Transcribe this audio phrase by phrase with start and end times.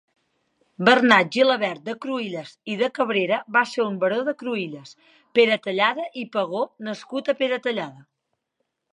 [0.87, 4.93] Bernat Gilabert de Cruïlles i de Cabrera va ser un baró de Cruïlles,
[5.39, 8.03] Peratallada i Pego nascut a Peratallada.